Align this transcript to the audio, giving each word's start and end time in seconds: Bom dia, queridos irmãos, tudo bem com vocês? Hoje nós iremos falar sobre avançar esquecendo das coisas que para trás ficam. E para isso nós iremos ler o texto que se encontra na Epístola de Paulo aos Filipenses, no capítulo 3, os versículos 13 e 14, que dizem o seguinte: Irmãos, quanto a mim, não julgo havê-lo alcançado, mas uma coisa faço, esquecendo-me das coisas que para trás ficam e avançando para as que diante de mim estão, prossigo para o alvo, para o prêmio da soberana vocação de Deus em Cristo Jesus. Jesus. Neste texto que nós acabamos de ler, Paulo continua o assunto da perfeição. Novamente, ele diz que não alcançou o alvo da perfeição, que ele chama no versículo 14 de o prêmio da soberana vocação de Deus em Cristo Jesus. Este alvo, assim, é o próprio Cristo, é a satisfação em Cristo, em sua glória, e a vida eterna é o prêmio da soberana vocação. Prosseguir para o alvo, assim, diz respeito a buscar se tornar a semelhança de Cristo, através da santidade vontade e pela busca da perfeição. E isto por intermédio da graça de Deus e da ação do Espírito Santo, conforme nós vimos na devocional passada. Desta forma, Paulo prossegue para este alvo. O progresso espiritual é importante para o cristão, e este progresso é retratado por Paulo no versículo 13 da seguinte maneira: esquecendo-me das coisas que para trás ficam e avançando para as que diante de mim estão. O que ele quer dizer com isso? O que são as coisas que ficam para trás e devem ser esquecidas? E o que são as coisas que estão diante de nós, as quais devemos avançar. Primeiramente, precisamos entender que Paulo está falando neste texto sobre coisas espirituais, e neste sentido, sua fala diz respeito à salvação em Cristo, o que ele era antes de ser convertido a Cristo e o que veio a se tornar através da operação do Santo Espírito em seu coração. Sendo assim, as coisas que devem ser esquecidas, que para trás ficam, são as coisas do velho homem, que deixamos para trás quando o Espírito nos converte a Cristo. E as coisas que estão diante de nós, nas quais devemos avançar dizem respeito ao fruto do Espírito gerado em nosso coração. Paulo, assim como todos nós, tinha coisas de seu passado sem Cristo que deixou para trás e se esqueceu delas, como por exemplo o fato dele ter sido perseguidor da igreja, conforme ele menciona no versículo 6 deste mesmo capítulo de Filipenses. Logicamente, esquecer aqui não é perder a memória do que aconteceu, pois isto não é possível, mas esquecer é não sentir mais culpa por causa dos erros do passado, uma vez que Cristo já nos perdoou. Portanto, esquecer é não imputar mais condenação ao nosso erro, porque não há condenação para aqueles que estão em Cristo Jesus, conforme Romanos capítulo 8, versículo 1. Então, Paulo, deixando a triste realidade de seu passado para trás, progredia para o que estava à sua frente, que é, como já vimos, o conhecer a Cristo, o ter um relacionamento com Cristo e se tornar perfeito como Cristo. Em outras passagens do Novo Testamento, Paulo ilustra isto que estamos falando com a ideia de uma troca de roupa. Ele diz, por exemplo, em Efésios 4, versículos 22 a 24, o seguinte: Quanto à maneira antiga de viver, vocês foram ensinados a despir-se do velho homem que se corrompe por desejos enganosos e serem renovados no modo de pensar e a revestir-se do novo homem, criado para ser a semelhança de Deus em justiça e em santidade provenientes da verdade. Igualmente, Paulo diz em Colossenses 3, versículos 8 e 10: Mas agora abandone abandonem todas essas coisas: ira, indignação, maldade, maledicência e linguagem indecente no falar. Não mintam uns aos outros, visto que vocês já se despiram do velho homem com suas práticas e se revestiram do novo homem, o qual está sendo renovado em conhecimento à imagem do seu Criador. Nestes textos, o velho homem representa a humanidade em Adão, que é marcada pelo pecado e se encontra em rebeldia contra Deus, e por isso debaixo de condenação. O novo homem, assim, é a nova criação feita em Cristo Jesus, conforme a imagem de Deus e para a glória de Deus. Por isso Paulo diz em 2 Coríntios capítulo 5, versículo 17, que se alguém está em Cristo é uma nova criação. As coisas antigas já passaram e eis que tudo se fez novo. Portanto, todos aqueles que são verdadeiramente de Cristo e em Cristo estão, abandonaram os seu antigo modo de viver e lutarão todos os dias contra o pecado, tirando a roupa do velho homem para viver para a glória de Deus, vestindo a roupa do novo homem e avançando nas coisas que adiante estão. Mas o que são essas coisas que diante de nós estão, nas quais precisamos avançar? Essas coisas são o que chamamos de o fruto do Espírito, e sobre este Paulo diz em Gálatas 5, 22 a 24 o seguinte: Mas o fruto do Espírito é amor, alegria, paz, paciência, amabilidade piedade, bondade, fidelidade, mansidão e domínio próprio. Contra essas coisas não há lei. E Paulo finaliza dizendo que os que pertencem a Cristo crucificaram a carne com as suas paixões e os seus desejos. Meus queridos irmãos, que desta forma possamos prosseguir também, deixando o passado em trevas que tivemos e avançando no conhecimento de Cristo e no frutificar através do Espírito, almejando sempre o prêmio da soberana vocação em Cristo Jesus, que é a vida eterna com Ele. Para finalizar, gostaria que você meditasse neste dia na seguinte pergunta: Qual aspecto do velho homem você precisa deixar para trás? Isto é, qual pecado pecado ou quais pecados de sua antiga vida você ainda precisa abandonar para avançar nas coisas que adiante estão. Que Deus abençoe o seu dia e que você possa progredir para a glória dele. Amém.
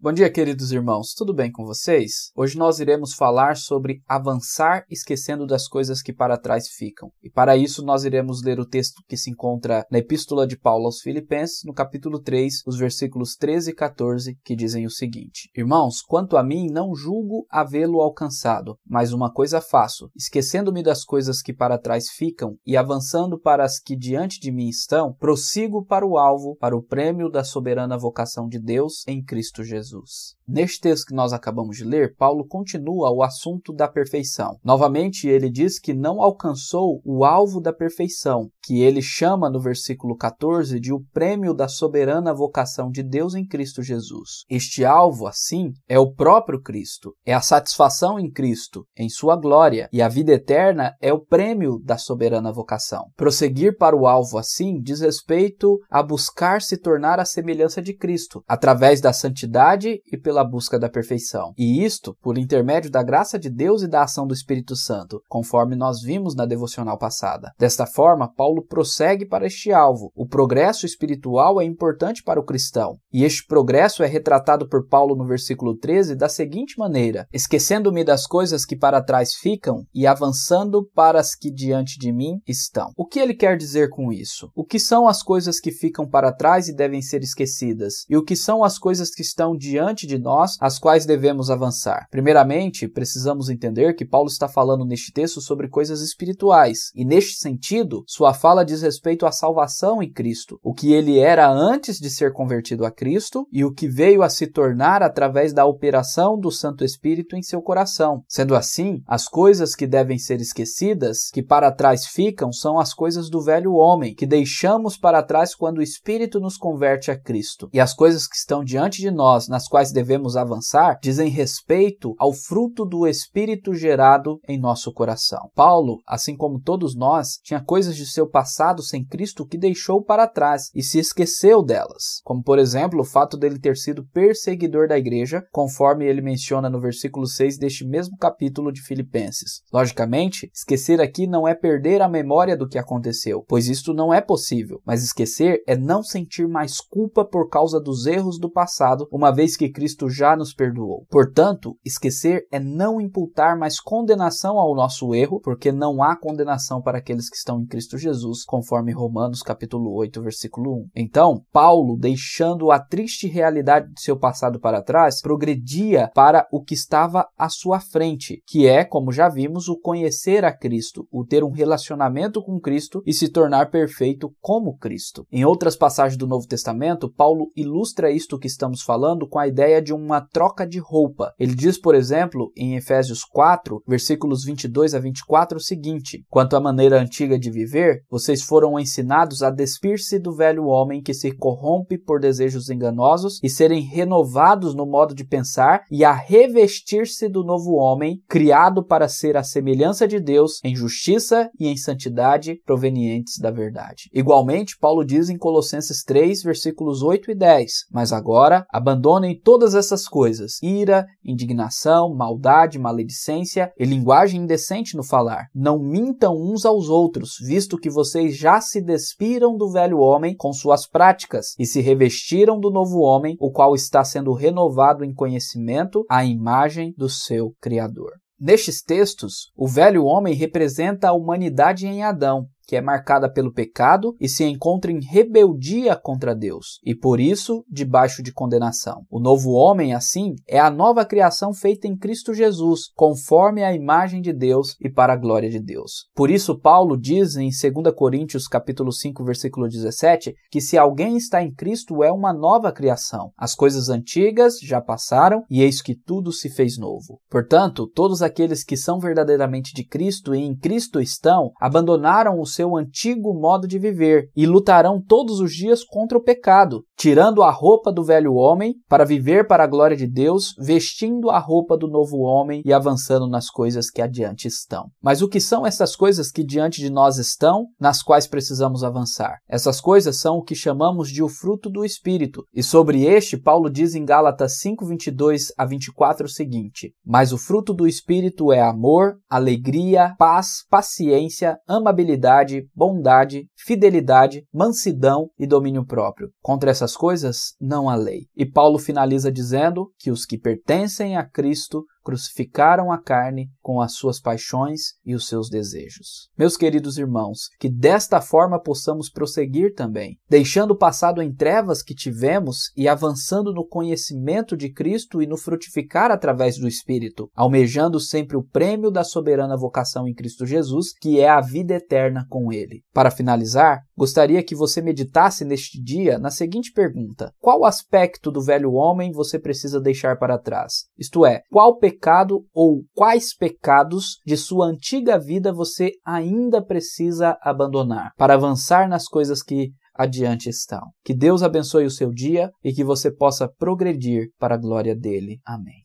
Bom 0.00 0.12
dia, 0.12 0.30
queridos 0.30 0.70
irmãos, 0.70 1.12
tudo 1.12 1.34
bem 1.34 1.50
com 1.50 1.64
vocês? 1.64 2.30
Hoje 2.36 2.56
nós 2.56 2.78
iremos 2.78 3.14
falar 3.14 3.56
sobre 3.56 4.00
avançar 4.06 4.84
esquecendo 4.88 5.44
das 5.44 5.66
coisas 5.66 6.00
que 6.00 6.12
para 6.12 6.38
trás 6.38 6.68
ficam. 6.68 7.10
E 7.20 7.28
para 7.28 7.56
isso 7.56 7.84
nós 7.84 8.04
iremos 8.04 8.40
ler 8.40 8.60
o 8.60 8.64
texto 8.64 9.02
que 9.08 9.16
se 9.16 9.28
encontra 9.28 9.84
na 9.90 9.98
Epístola 9.98 10.46
de 10.46 10.56
Paulo 10.56 10.84
aos 10.84 11.00
Filipenses, 11.00 11.62
no 11.64 11.74
capítulo 11.74 12.22
3, 12.22 12.62
os 12.64 12.78
versículos 12.78 13.34
13 13.34 13.72
e 13.72 13.74
14, 13.74 14.36
que 14.44 14.54
dizem 14.54 14.86
o 14.86 14.90
seguinte: 14.90 15.50
Irmãos, 15.56 16.00
quanto 16.00 16.36
a 16.36 16.44
mim, 16.44 16.68
não 16.70 16.94
julgo 16.94 17.44
havê-lo 17.50 18.00
alcançado, 18.00 18.76
mas 18.86 19.12
uma 19.12 19.32
coisa 19.32 19.60
faço, 19.60 20.12
esquecendo-me 20.14 20.80
das 20.80 21.04
coisas 21.04 21.42
que 21.42 21.52
para 21.52 21.76
trás 21.76 22.08
ficam 22.08 22.54
e 22.64 22.76
avançando 22.76 23.36
para 23.36 23.64
as 23.64 23.80
que 23.80 23.96
diante 23.96 24.38
de 24.38 24.52
mim 24.52 24.68
estão, 24.68 25.12
prossigo 25.12 25.84
para 25.84 26.06
o 26.06 26.16
alvo, 26.16 26.54
para 26.60 26.76
o 26.76 26.84
prêmio 26.84 27.28
da 27.28 27.42
soberana 27.42 27.98
vocação 27.98 28.46
de 28.46 28.60
Deus 28.60 29.02
em 29.08 29.20
Cristo 29.20 29.64
Jesus. 29.64 29.87
Jesus. 29.88 30.36
Neste 30.46 30.80
texto 30.80 31.06
que 31.06 31.14
nós 31.14 31.32
acabamos 31.32 31.76
de 31.76 31.84
ler, 31.84 32.14
Paulo 32.16 32.46
continua 32.46 33.10
o 33.10 33.22
assunto 33.22 33.72
da 33.72 33.86
perfeição. 33.86 34.58
Novamente, 34.64 35.28
ele 35.28 35.50
diz 35.50 35.78
que 35.78 35.92
não 35.92 36.22
alcançou 36.22 37.02
o 37.04 37.24
alvo 37.24 37.60
da 37.60 37.72
perfeição, 37.72 38.48
que 38.62 38.80
ele 38.80 39.02
chama 39.02 39.50
no 39.50 39.60
versículo 39.60 40.16
14 40.16 40.80
de 40.80 40.92
o 40.92 41.02
prêmio 41.12 41.52
da 41.52 41.68
soberana 41.68 42.32
vocação 42.32 42.90
de 42.90 43.02
Deus 43.02 43.34
em 43.34 43.46
Cristo 43.46 43.82
Jesus. 43.82 44.44
Este 44.48 44.84
alvo, 44.84 45.26
assim, 45.26 45.72
é 45.86 45.98
o 45.98 46.12
próprio 46.12 46.62
Cristo, 46.62 47.14
é 47.26 47.34
a 47.34 47.40
satisfação 47.40 48.18
em 48.18 48.30
Cristo, 48.30 48.86
em 48.96 49.08
sua 49.08 49.36
glória, 49.36 49.88
e 49.92 50.00
a 50.00 50.08
vida 50.08 50.32
eterna 50.32 50.94
é 51.00 51.12
o 51.12 51.20
prêmio 51.20 51.78
da 51.84 51.98
soberana 51.98 52.52
vocação. 52.52 53.04
Prosseguir 53.16 53.76
para 53.76 53.96
o 53.96 54.06
alvo, 54.06 54.38
assim, 54.38 54.80
diz 54.80 55.00
respeito 55.00 55.78
a 55.90 56.02
buscar 56.02 56.62
se 56.62 56.78
tornar 56.78 57.20
a 57.20 57.24
semelhança 57.24 57.82
de 57.82 57.94
Cristo, 57.94 58.42
através 58.48 59.00
da 59.00 59.12
santidade 59.12 59.77
vontade 59.78 60.02
e 60.10 60.16
pela 60.16 60.44
busca 60.44 60.78
da 60.78 60.88
perfeição. 60.88 61.52
E 61.56 61.84
isto 61.84 62.16
por 62.20 62.36
intermédio 62.36 62.90
da 62.90 63.02
graça 63.02 63.38
de 63.38 63.48
Deus 63.48 63.82
e 63.82 63.88
da 63.88 64.02
ação 64.02 64.26
do 64.26 64.34
Espírito 64.34 64.74
Santo, 64.74 65.22
conforme 65.28 65.76
nós 65.76 66.02
vimos 66.02 66.34
na 66.34 66.44
devocional 66.44 66.98
passada. 66.98 67.52
Desta 67.58 67.86
forma, 67.86 68.32
Paulo 68.32 68.64
prossegue 68.66 69.26
para 69.26 69.46
este 69.46 69.72
alvo. 69.72 70.10
O 70.14 70.26
progresso 70.26 70.84
espiritual 70.84 71.60
é 71.60 71.64
importante 71.64 72.22
para 72.22 72.40
o 72.40 72.44
cristão, 72.44 72.96
e 73.12 73.24
este 73.24 73.46
progresso 73.46 74.02
é 74.02 74.06
retratado 74.06 74.68
por 74.68 74.86
Paulo 74.88 75.14
no 75.14 75.26
versículo 75.26 75.76
13 75.76 76.16
da 76.16 76.28
seguinte 76.28 76.78
maneira: 76.78 77.26
esquecendo-me 77.32 78.04
das 78.04 78.26
coisas 78.26 78.64
que 78.64 78.76
para 78.76 79.02
trás 79.02 79.34
ficam 79.34 79.84
e 79.94 80.06
avançando 80.06 80.88
para 80.94 81.20
as 81.20 81.34
que 81.34 81.50
diante 81.50 81.98
de 81.98 82.12
mim 82.12 82.40
estão. 82.46 82.90
O 82.96 83.06
que 83.06 83.18
ele 83.18 83.34
quer 83.34 83.56
dizer 83.56 83.90
com 83.90 84.12
isso? 84.12 84.50
O 84.54 84.64
que 84.64 84.78
são 84.78 85.06
as 85.06 85.22
coisas 85.22 85.60
que 85.60 85.70
ficam 85.70 86.08
para 86.08 86.32
trás 86.32 86.68
e 86.68 86.74
devem 86.74 87.00
ser 87.00 87.22
esquecidas? 87.22 88.04
E 88.08 88.16
o 88.16 88.24
que 88.24 88.36
são 88.36 88.64
as 88.64 88.78
coisas 88.78 89.10
que 89.10 89.22
estão 89.22 89.56
diante 89.56 89.67
de 90.06 90.18
nós, 90.18 90.56
as 90.60 90.78
quais 90.78 91.04
devemos 91.04 91.50
avançar. 91.50 92.06
Primeiramente, 92.10 92.88
precisamos 92.88 93.48
entender 93.48 93.94
que 93.94 94.04
Paulo 94.04 94.28
está 94.28 94.48
falando 94.48 94.84
neste 94.84 95.12
texto 95.12 95.40
sobre 95.40 95.68
coisas 95.68 96.00
espirituais, 96.00 96.90
e 96.94 97.04
neste 97.04 97.38
sentido, 97.38 98.04
sua 98.06 98.32
fala 98.32 98.64
diz 98.64 98.82
respeito 98.82 99.26
à 99.26 99.32
salvação 99.32 100.02
em 100.02 100.10
Cristo, 100.10 100.58
o 100.62 100.72
que 100.72 100.92
ele 100.92 101.18
era 101.18 101.50
antes 101.50 101.98
de 101.98 102.10
ser 102.10 102.32
convertido 102.32 102.84
a 102.84 102.90
Cristo 102.90 103.46
e 103.52 103.64
o 103.64 103.72
que 103.72 103.88
veio 103.88 104.22
a 104.22 104.28
se 104.28 104.46
tornar 104.46 105.02
através 105.02 105.52
da 105.52 105.64
operação 105.64 106.38
do 106.38 106.50
Santo 106.50 106.84
Espírito 106.84 107.36
em 107.36 107.42
seu 107.42 107.60
coração. 107.60 108.22
Sendo 108.28 108.54
assim, 108.54 109.02
as 109.06 109.26
coisas 109.26 109.74
que 109.74 109.86
devem 109.86 110.18
ser 110.18 110.40
esquecidas, 110.40 111.30
que 111.32 111.42
para 111.42 111.72
trás 111.72 112.06
ficam, 112.06 112.52
são 112.52 112.78
as 112.78 112.94
coisas 112.94 113.28
do 113.30 113.42
velho 113.42 113.74
homem, 113.74 114.14
que 114.14 114.26
deixamos 114.26 114.96
para 114.96 115.22
trás 115.22 115.54
quando 115.54 115.78
o 115.78 115.82
Espírito 115.82 116.40
nos 116.40 116.56
converte 116.56 117.10
a 117.10 117.18
Cristo. 117.18 117.68
E 117.72 117.80
as 117.80 117.94
coisas 117.94 118.26
que 118.26 118.36
estão 118.36 118.64
diante 118.64 119.00
de 119.00 119.10
nós, 119.10 119.48
nas 119.58 119.66
quais 119.66 119.90
devemos 119.90 120.36
avançar 120.36 121.00
dizem 121.02 121.28
respeito 121.28 122.14
ao 122.16 122.32
fruto 122.32 122.84
do 122.84 123.08
Espírito 123.08 123.74
gerado 123.74 124.38
em 124.48 124.56
nosso 124.56 124.92
coração. 124.92 125.50
Paulo, 125.52 125.98
assim 126.06 126.36
como 126.36 126.60
todos 126.60 126.94
nós, 126.94 127.40
tinha 127.42 127.60
coisas 127.60 127.96
de 127.96 128.06
seu 128.06 128.28
passado 128.28 128.84
sem 128.84 129.04
Cristo 129.04 129.44
que 129.44 129.58
deixou 129.58 130.00
para 130.00 130.28
trás 130.28 130.70
e 130.72 130.80
se 130.80 131.00
esqueceu 131.00 131.60
delas, 131.60 132.20
como 132.22 132.40
por 132.40 132.56
exemplo 132.56 133.00
o 133.00 133.04
fato 133.04 133.36
dele 133.36 133.58
ter 133.58 133.76
sido 133.76 134.06
perseguidor 134.12 134.86
da 134.86 134.96
igreja, 134.96 135.42
conforme 135.50 136.06
ele 136.06 136.22
menciona 136.22 136.70
no 136.70 136.80
versículo 136.80 137.26
6 137.26 137.58
deste 137.58 137.84
mesmo 137.84 138.16
capítulo 138.16 138.70
de 138.70 138.80
Filipenses. 138.80 139.62
Logicamente, 139.72 140.48
esquecer 140.54 141.00
aqui 141.00 141.26
não 141.26 141.48
é 141.48 141.54
perder 141.54 142.00
a 142.00 142.08
memória 142.08 142.56
do 142.56 142.68
que 142.68 142.78
aconteceu, 142.78 143.44
pois 143.48 143.66
isto 143.66 143.92
não 143.92 144.14
é 144.14 144.20
possível, 144.20 144.80
mas 144.86 145.02
esquecer 145.02 145.64
é 145.66 145.76
não 145.76 146.00
sentir 146.04 146.46
mais 146.46 146.80
culpa 146.80 147.24
por 147.24 147.48
causa 147.48 147.80
dos 147.80 148.06
erros 148.06 148.38
do 148.38 148.48
passado, 148.48 149.08
uma 149.10 149.32
vez 149.32 149.47
que 149.56 149.70
Cristo 149.70 150.08
já 150.08 150.36
nos 150.36 150.52
perdoou. 150.52 151.06
Portanto, 151.10 151.76
esquecer 151.84 152.46
é 152.50 152.58
não 152.58 153.00
imputar 153.00 153.56
mais 153.56 153.80
condenação 153.80 154.58
ao 154.58 154.74
nosso 154.74 155.14
erro, 155.14 155.40
porque 155.40 155.72
não 155.72 156.02
há 156.02 156.16
condenação 156.16 156.80
para 156.82 156.98
aqueles 156.98 157.28
que 157.28 157.36
estão 157.36 157.60
em 157.60 157.66
Cristo 157.66 157.98
Jesus, 157.98 158.44
conforme 158.44 158.92
Romanos 158.92 159.42
capítulo 159.42 159.94
8, 159.94 160.22
versículo 160.22 160.82
1. 160.82 160.88
Então, 160.96 161.42
Paulo, 161.52 161.96
deixando 161.96 162.70
a 162.70 162.78
triste 162.78 163.26
realidade 163.26 163.92
de 163.92 164.00
seu 164.00 164.18
passado 164.18 164.60
para 164.60 164.82
trás, 164.82 165.20
progredia 165.20 166.10
para 166.14 166.46
o 166.52 166.62
que 166.62 166.74
estava 166.74 167.26
à 167.36 167.48
sua 167.48 167.80
frente, 167.80 168.42
que 168.46 168.66
é, 168.66 168.84
como 168.84 169.12
já 169.12 169.28
vimos, 169.28 169.68
o 169.68 169.78
conhecer 169.78 170.44
a 170.44 170.56
Cristo, 170.56 171.06
o 171.10 171.24
ter 171.24 171.44
um 171.44 171.50
relacionamento 171.50 172.42
com 172.42 172.60
Cristo 172.60 173.02
e 173.06 173.12
se 173.12 173.28
tornar 173.28 173.70
perfeito 173.70 174.32
como 174.40 174.76
Cristo. 174.76 175.26
Em 175.30 175.44
outras 175.44 175.76
passagens 175.76 176.18
do 176.18 176.26
Novo 176.26 176.46
Testamento, 176.46 177.12
Paulo 177.12 177.50
ilustra 177.56 178.10
isto 178.10 178.38
que 178.38 178.46
estamos 178.46 178.82
falando 178.82 179.28
com 179.28 179.37
a 179.38 179.46
ideia 179.46 179.80
de 179.80 179.92
uma 179.92 180.20
troca 180.20 180.66
de 180.66 180.78
roupa. 180.78 181.32
Ele 181.38 181.54
diz, 181.54 181.78
por 181.78 181.94
exemplo, 181.94 182.52
em 182.56 182.76
Efésios 182.76 183.24
4, 183.24 183.82
versículos 183.86 184.44
22 184.44 184.94
a 184.94 184.98
24, 184.98 185.58
o 185.58 185.60
seguinte: 185.60 186.24
Quanto 186.28 186.56
à 186.56 186.60
maneira 186.60 187.00
antiga 187.00 187.38
de 187.38 187.50
viver, 187.50 188.02
vocês 188.10 188.42
foram 188.42 188.78
ensinados 188.78 189.42
a 189.42 189.50
despir-se 189.50 190.18
do 190.18 190.34
velho 190.34 190.66
homem 190.66 191.02
que 191.02 191.14
se 191.14 191.32
corrompe 191.32 191.98
por 191.98 192.20
desejos 192.20 192.70
enganosos 192.70 193.40
e 193.42 193.48
serem 193.48 193.82
renovados 193.82 194.74
no 194.74 194.86
modo 194.86 195.14
de 195.14 195.24
pensar 195.24 195.82
e 195.90 196.04
a 196.04 196.12
revestir-se 196.12 197.28
do 197.28 197.44
novo 197.44 197.74
homem, 197.74 198.22
criado 198.28 198.84
para 198.84 199.08
ser 199.08 199.36
a 199.36 199.42
semelhança 199.42 200.06
de 200.06 200.20
Deus 200.20 200.60
em 200.64 200.74
justiça 200.74 201.50
e 201.58 201.68
em 201.68 201.76
santidade 201.76 202.60
provenientes 202.64 203.38
da 203.38 203.50
verdade. 203.50 204.08
Igualmente, 204.12 204.76
Paulo 204.78 205.04
diz 205.04 205.28
em 205.28 205.38
Colossenses 205.38 206.02
3, 206.02 206.42
versículos 206.42 207.02
8 207.02 207.30
e 207.30 207.34
10: 207.34 207.72
Mas 207.92 208.12
agora 208.12 208.66
abandone 208.70 209.27
abandonem 209.28 209.38
todas 209.38 209.74
essas 209.74 210.06
coisas: 210.06 210.62
ira, 210.62 211.06
indignação, 211.24 212.14
maldade, 212.14 212.78
maledicência 212.78 213.72
e 213.78 213.84
linguagem 213.84 214.42
indecente 214.42 214.96
no 214.96 215.02
falar. 215.02 215.46
Não 215.54 215.78
mintam 215.78 216.34
uns 216.34 216.64
aos 216.64 216.88
outros, 216.88 217.36
visto 217.40 217.78
que 217.78 217.90
vocês 217.90 218.36
já 218.36 218.60
se 218.60 218.80
despiram 218.80 219.56
do 219.56 219.70
velho 219.70 219.98
homem 219.98 220.34
com 220.36 220.52
suas 220.52 220.88
práticas 220.88 221.54
e 221.58 221.66
se 221.66 221.80
revestiram 221.80 222.58
do 222.58 222.70
novo 222.70 223.00
homem, 223.00 223.36
o 223.40 223.50
qual 223.50 223.74
está 223.74 224.02
sendo 224.04 224.32
renovado 224.32 225.04
em 225.04 225.12
conhecimento 225.12 226.04
à 226.10 226.24
imagem 226.24 226.94
do 226.96 227.08
seu 227.08 227.52
Criador. 227.60 228.12
Nestes 228.40 228.82
textos, 228.82 229.50
o 229.56 229.66
velho 229.66 230.04
homem 230.04 230.32
representa 230.32 231.08
a 231.08 231.12
humanidade 231.12 231.88
em 231.88 232.04
Adão, 232.04 232.46
que 232.68 232.76
é 232.76 232.82
marcada 232.82 233.32
pelo 233.32 233.50
pecado 233.50 234.14
e 234.20 234.28
se 234.28 234.44
encontra 234.44 234.92
em 234.92 235.00
rebeldia 235.00 235.96
contra 235.96 236.34
Deus, 236.34 236.78
e 236.84 236.94
por 236.94 237.18
isso 237.18 237.64
debaixo 237.66 238.22
de 238.22 238.30
condenação. 238.30 239.06
O 239.10 239.18
novo 239.18 239.52
homem, 239.52 239.94
assim, 239.94 240.34
é 240.46 240.60
a 240.60 240.70
nova 240.70 241.02
criação 241.06 241.54
feita 241.54 241.88
em 241.88 241.96
Cristo 241.96 242.34
Jesus, 242.34 242.90
conforme 242.94 243.64
a 243.64 243.74
imagem 243.74 244.20
de 244.20 244.34
Deus 244.34 244.76
e 244.78 244.90
para 244.90 245.14
a 245.14 245.16
glória 245.16 245.48
de 245.48 245.58
Deus. 245.58 246.08
Por 246.14 246.30
isso 246.30 246.60
Paulo 246.60 246.94
diz 246.94 247.36
em 247.36 247.48
2 247.48 247.94
Coríntios 247.96 248.46
capítulo 248.46 248.92
5, 248.92 249.24
versículo 249.24 249.66
17, 249.66 250.34
que 250.50 250.60
se 250.60 250.76
alguém 250.76 251.16
está 251.16 251.42
em 251.42 251.50
Cristo 251.50 252.04
é 252.04 252.12
uma 252.12 252.34
nova 252.34 252.70
criação. 252.70 253.30
As 253.38 253.54
coisas 253.54 253.88
antigas 253.88 254.58
já 254.60 254.78
passaram 254.78 255.42
e 255.48 255.62
eis 255.62 255.80
que 255.80 255.94
tudo 255.94 256.30
se 256.32 256.50
fez 256.50 256.76
novo. 256.76 257.18
Portanto, 257.30 257.86
todos 257.86 258.20
aqueles 258.20 258.62
que 258.62 258.76
são 258.76 258.98
verdadeiramente 258.98 259.72
de 259.72 259.84
Cristo 259.84 260.34
e 260.34 260.40
em 260.40 260.54
Cristo 260.54 261.00
estão, 261.00 261.50
abandonaram 261.58 262.38
os 262.38 262.57
seu 262.58 262.76
antigo 262.76 263.32
modo 263.32 263.68
de 263.68 263.78
viver 263.78 264.30
e 264.34 264.44
lutarão 264.44 265.00
todos 265.00 265.38
os 265.38 265.52
dias 265.52 265.84
contra 265.84 266.18
o 266.18 266.22
pecado, 266.22 266.82
tirando 266.96 267.44
a 267.44 267.52
roupa 267.52 267.92
do 267.92 268.02
velho 268.02 268.34
homem 268.34 268.74
para 268.88 269.04
viver 269.04 269.46
para 269.46 269.62
a 269.62 269.66
glória 269.66 269.96
de 269.96 270.08
Deus, 270.08 270.54
vestindo 270.58 271.30
a 271.30 271.38
roupa 271.38 271.76
do 271.76 271.86
novo 271.86 272.18
homem 272.18 272.60
e 272.64 272.72
avançando 272.72 273.28
nas 273.28 273.48
coisas 273.48 273.88
que 273.88 274.02
adiante 274.02 274.48
estão. 274.48 274.90
Mas 275.00 275.22
o 275.22 275.28
que 275.28 275.38
são 275.38 275.64
essas 275.64 275.94
coisas 275.94 276.32
que 276.32 276.42
diante 276.42 276.80
de 276.80 276.90
nós 276.90 277.16
estão, 277.16 277.66
nas 277.80 278.02
quais 278.02 278.26
precisamos 278.26 278.82
avançar? 278.82 279.36
Essas 279.48 279.80
coisas 279.80 280.18
são 280.18 280.38
o 280.38 280.42
que 280.42 280.56
chamamos 280.56 281.10
de 281.10 281.22
o 281.22 281.28
fruto 281.28 281.70
do 281.70 281.84
Espírito, 281.84 282.42
e 282.52 282.60
sobre 282.60 283.04
este 283.04 283.36
Paulo 283.36 283.70
diz 283.70 283.94
em 283.94 284.04
Gálatas 284.04 284.58
5, 284.58 284.84
22 284.84 285.52
a 285.56 285.64
24 285.64 286.26
o 286.26 286.28
seguinte: 286.28 286.92
Mas 287.06 287.32
o 287.32 287.38
fruto 287.38 287.72
do 287.72 287.86
Espírito 287.86 288.52
é 288.52 288.60
amor, 288.60 289.18
alegria, 289.30 290.16
paz, 290.18 290.64
paciência, 290.68 291.56
amabilidade 291.68 292.47
piedade, 292.48 292.66
bondade, 292.74 293.46
fidelidade, 293.56 294.44
mansidão 294.52 295.28
e 295.38 295.46
domínio 295.46 295.84
próprio. 295.84 296.30
Contra 296.40 296.70
essas 296.70 296.96
coisas 296.96 297.54
não 297.60 297.88
há 297.88 297.94
lei. 297.94 298.26
E 298.34 298.46
Paulo 298.46 298.78
finaliza 298.78 299.30
dizendo 299.30 299.92
que 299.98 300.10
os 300.10 300.24
que 300.24 300.38
pertencem 300.38 301.16
a 301.16 301.28
Cristo 301.28 301.84
crucificaram 302.08 302.90
a 302.90 302.96
carne 302.96 303.50
com 303.60 303.82
as 303.82 303.92
suas 303.92 304.18
paixões 304.18 304.94
e 305.04 305.14
os 305.14 305.28
seus 305.28 305.50
desejos. 305.50 306.30
Meus 306.38 306.56
queridos 306.56 306.96
irmãos, 306.96 307.50
que 307.60 307.68
desta 307.68 308.18
forma 308.18 308.58
possamos 308.58 309.10
prosseguir 309.10 309.74
também, 309.74 310.16
deixando 310.26 310.70
o 310.70 310.78
passado 310.78 311.20
em 311.20 311.30
trevas 311.30 311.82
que 311.82 311.94
tivemos 311.94 312.72
e 312.74 312.88
avançando 312.88 313.52
no 313.52 313.62
conhecimento 313.62 314.56
de 314.56 314.72
Cristo 314.72 315.20
e 315.20 315.26
no 315.26 315.36
frutificar 315.36 316.10
através 316.10 316.56
do 316.56 316.66
Espírito, 316.66 317.28
almejando 317.36 318.00
sempre 318.00 318.38
o 318.38 318.42
prêmio 318.42 318.90
da 318.90 319.04
soberana 319.04 319.54
vocação 319.54 320.08
em 320.08 320.14
Cristo 320.14 320.46
Jesus, 320.46 320.94
que 320.98 321.20
é 321.20 321.28
a 321.28 321.42
vida 321.42 321.74
eterna 321.74 322.24
com 322.30 322.50
Ele. 322.50 322.84
Para 322.90 323.10
finalizar, 323.10 323.82
gostaria 323.94 324.42
que 324.42 324.54
você 324.54 324.80
meditasse 324.80 325.44
neste 325.44 325.78
dia 325.78 326.18
na 326.18 326.30
seguinte 326.30 326.72
pergunta: 326.72 327.34
Qual 327.38 327.66
aspecto 327.66 328.30
do 328.30 328.40
velho 328.40 328.72
homem 328.72 329.12
você 329.12 329.38
precisa 329.38 329.78
deixar 329.78 330.16
para 330.18 330.38
trás? 330.38 330.86
Isto 330.98 331.26
é, 331.26 331.42
qual 331.50 331.76
pecado 331.76 331.97
pecado 331.98 332.46
ou 332.54 332.84
quais 332.94 333.34
pecados 333.36 334.20
de 334.24 334.36
sua 334.36 334.66
antiga 334.66 335.18
vida 335.18 335.52
você 335.52 335.90
ainda 336.06 336.64
precisa 336.64 337.36
abandonar 337.42 338.12
para 338.16 338.34
avançar 338.34 338.88
nas 338.88 339.06
coisas 339.06 339.42
que 339.42 339.72
adiante 339.94 340.48
estão. 340.48 340.92
Que 341.04 341.12
Deus 341.12 341.42
abençoe 341.42 341.84
o 341.84 341.90
seu 341.90 342.12
dia 342.12 342.50
e 342.62 342.72
que 342.72 342.84
você 342.84 343.10
possa 343.10 343.48
progredir 343.58 344.28
para 344.38 344.54
a 344.54 344.58
glória 344.58 344.94
dele. 344.94 345.40
Amém. 345.44 345.84